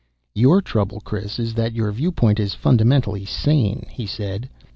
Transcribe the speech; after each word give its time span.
"Your 0.33 0.63
trouble, 0.63 0.99
Chris, 1.01 1.37
is 1.37 1.53
that 1.53 1.73
your 1.73 1.91
viewpoint 1.91 2.39
is 2.39 2.55
fundamentally 2.55 3.23
sane," 3.23 3.85
he 3.91 4.07
said. 4.07 4.49